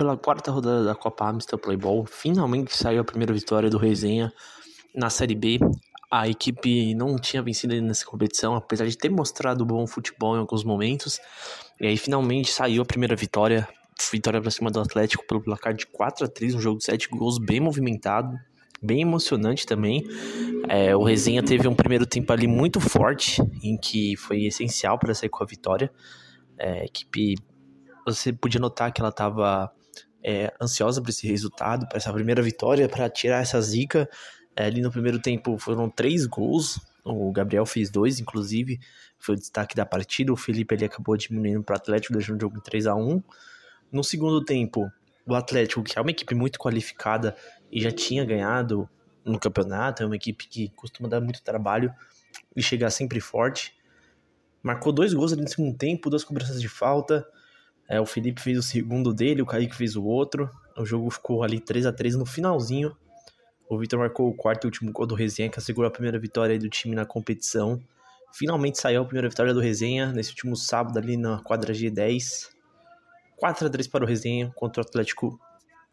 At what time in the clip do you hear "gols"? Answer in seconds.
17.10-17.36, 36.26-36.80, 55.14-55.32